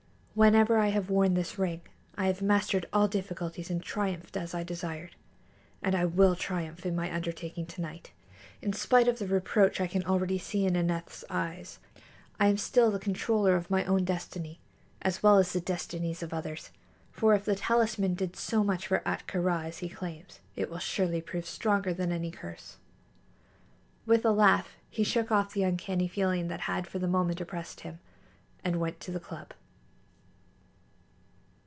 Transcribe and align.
Whenever 0.33 0.77
I 0.77 0.87
have 0.87 1.09
worn 1.09 1.33
this 1.33 1.59
ring 1.59 1.81
I 2.17 2.27
have 2.27 2.41
mastered 2.41 2.85
all 2.93 3.09
difficulties 3.09 3.69
and 3.69 3.83
triumphed 3.83 4.37
as 4.37 4.55
I 4.55 4.63
desired; 4.63 5.13
and 5.81 5.93
I 5.93 6.05
will 6.05 6.37
triumph 6.37 6.85
in 6.85 6.95
my 6.95 7.13
undertaking 7.13 7.65
to 7.65 7.81
night, 7.81 8.13
in 8.61 8.71
spite 8.71 9.09
of 9.09 9.19
the 9.19 9.27
reproach 9.27 9.81
I 9.81 9.87
can 9.87 10.05
already 10.05 10.37
see 10.37 10.65
in 10.65 10.77
Aneth's 10.77 11.25
eyes. 11.29 11.79
I 12.39 12.47
am 12.47 12.55
still 12.57 12.91
the 12.91 12.97
controller 12.97 13.57
of 13.57 13.69
my 13.69 13.83
own 13.83 14.05
destiny 14.05 14.61
as 15.01 15.21
well 15.21 15.37
as 15.37 15.51
the 15.51 15.59
destinies 15.59 16.23
of 16.23 16.33
others; 16.33 16.69
for 17.11 17.35
if 17.35 17.43
the 17.43 17.55
talisman 17.57 18.13
did 18.15 18.37
so 18.37 18.63
much 18.63 18.87
for 18.87 18.99
Ahtka 18.99 19.43
Rā 19.43 19.65
as 19.65 19.79
he 19.79 19.89
claims, 19.89 20.39
it 20.55 20.69
will 20.69 20.79
surely 20.79 21.19
prove 21.19 21.45
stronger 21.45 21.93
than 21.93 22.13
any 22.13 22.31
curse." 22.31 22.77
With 24.05 24.23
a 24.23 24.31
laugh 24.31 24.77
he 24.89 25.03
shook 25.03 25.29
off 25.29 25.53
the 25.53 25.63
uncanny 25.63 26.07
feeling 26.07 26.47
that 26.47 26.61
had 26.61 26.87
for 26.87 26.99
the 26.99 27.07
moment 27.07 27.41
oppressed 27.41 27.81
him, 27.81 27.99
and 28.63 28.77
went 28.79 29.01
to 29.01 29.11
the 29.11 29.19
club. 29.19 29.51